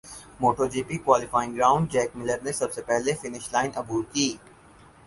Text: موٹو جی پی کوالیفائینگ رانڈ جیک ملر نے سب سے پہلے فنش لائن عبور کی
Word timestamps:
موٹو 0.41 0.65
جی 0.73 0.81
پی 0.83 0.97
کوالیفائینگ 0.99 1.57
رانڈ 1.59 1.91
جیک 1.91 2.15
ملر 2.15 2.39
نے 2.45 2.51
سب 2.61 2.73
سے 2.73 2.81
پہلے 2.87 3.13
فنش 3.21 3.51
لائن 3.53 3.71
عبور 3.81 4.03
کی 4.13 4.27